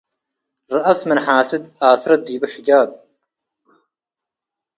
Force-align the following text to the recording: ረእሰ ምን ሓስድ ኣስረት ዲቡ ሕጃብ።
ረእሰ 0.73 0.99
ምን 1.07 1.19
ሓስድ 1.25 1.63
ኣስረት 1.89 2.21
ዲቡ 2.27 2.43
ሕጃብ። 2.53 2.89